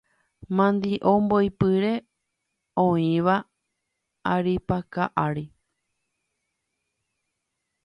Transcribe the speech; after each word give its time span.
Mandi'o 0.59 1.11
mbo'ipyre 1.25 1.91
oĩva 2.85 3.35
aripaka 4.33 5.03
ári. 5.25 5.45